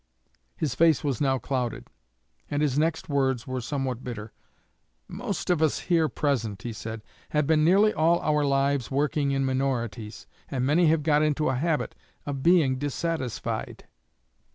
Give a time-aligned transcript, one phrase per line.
[0.57, 1.85] His face was now clouded,
[2.49, 4.31] and his next words were somewhat bitter.
[5.07, 9.45] 'Most of us here present,' he said, 'have been nearly all our lives working in
[9.45, 11.93] minorities, and many have got into a habit
[12.25, 13.85] of being dissatisfied.'